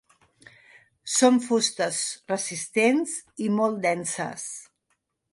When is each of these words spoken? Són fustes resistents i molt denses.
Són 1.15 1.35
fustes 1.47 1.99
resistents 2.31 3.13
i 3.49 3.53
molt 3.59 3.77
denses. 3.85 4.47